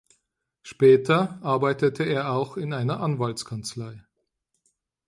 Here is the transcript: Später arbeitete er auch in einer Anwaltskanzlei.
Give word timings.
Später 0.63 1.37
arbeitete 1.43 2.03
er 2.03 2.31
auch 2.31 2.57
in 2.57 2.73
einer 2.73 3.01
Anwaltskanzlei. 3.01 4.03